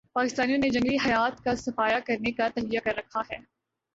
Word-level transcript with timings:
پاکستانیوں 0.13 0.57
نے 0.57 0.69
جنگلی 0.69 0.95
حیات 1.05 1.43
کا 1.43 1.53
صفایا 1.55 1.99
کرنے 1.99 2.31
کا 2.31 2.47
تہیہ 2.55 2.79
کر 2.83 2.95
رکھا 2.97 3.21
ہے 3.31 3.37